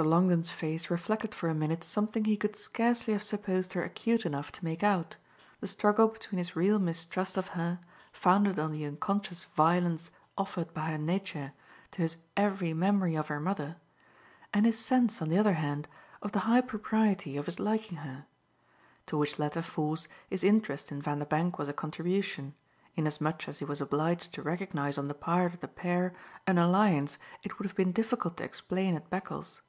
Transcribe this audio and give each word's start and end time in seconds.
Longdon's 0.00 0.52
face 0.52 0.90
reflected 0.90 1.34
for 1.34 1.48
a 1.48 1.56
minute 1.56 1.82
something 1.82 2.24
he 2.24 2.36
could 2.36 2.54
scarcely 2.54 3.12
have 3.14 3.22
supposed 3.24 3.72
her 3.72 3.82
acute 3.82 4.24
enough 4.24 4.52
to 4.52 4.64
make 4.64 4.84
out, 4.84 5.16
the 5.58 5.66
struggle 5.66 6.06
between 6.06 6.38
his 6.38 6.54
real 6.54 6.78
mistrust 6.78 7.36
of 7.36 7.48
her, 7.48 7.80
founded 8.12 8.60
on 8.60 8.70
the 8.70 8.84
unconscious 8.84 9.46
violence 9.56 10.12
offered 10.36 10.72
by 10.72 10.92
her 10.92 10.98
nature 10.98 11.52
to 11.90 12.02
his 12.02 12.18
every 12.36 12.72
memory 12.72 13.16
of 13.16 13.26
her 13.26 13.40
mother, 13.40 13.74
and 14.54 14.66
his 14.66 14.78
sense 14.78 15.20
on 15.20 15.30
the 15.30 15.36
other 15.36 15.54
hand 15.54 15.88
of 16.22 16.30
the 16.30 16.38
high 16.46 16.60
propriety 16.60 17.36
of 17.36 17.46
his 17.46 17.58
liking 17.58 17.98
her; 17.98 18.26
to 19.06 19.16
which 19.18 19.36
latter 19.36 19.62
force 19.62 20.06
his 20.30 20.44
interest 20.44 20.92
in 20.92 21.02
Vanderbank 21.02 21.58
was 21.58 21.68
a 21.68 21.72
contribution, 21.72 22.54
inasmuch 22.94 23.48
as 23.48 23.58
he 23.58 23.64
was 23.64 23.80
obliged 23.80 24.32
to 24.32 24.42
recognise 24.42 24.96
on 24.96 25.08
the 25.08 25.12
part 25.12 25.54
of 25.54 25.58
the 25.60 25.66
pair 25.66 26.14
an 26.46 26.56
alliance 26.56 27.18
it 27.42 27.58
would 27.58 27.66
have 27.66 27.74
been 27.76 27.90
difficult 27.90 28.36
to 28.36 28.44
explain 28.44 28.94
at 28.94 29.10
Beccles. 29.10 29.60